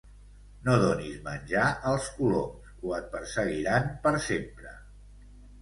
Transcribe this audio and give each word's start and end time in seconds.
No 0.67 0.77
donis 0.83 1.19
menjar 1.27 1.67
als 1.91 2.09
coloms 2.15 2.73
o 2.89 2.97
et 3.01 3.13
perseguiran 3.17 3.89
per 4.07 4.15
sempre! 4.31 4.77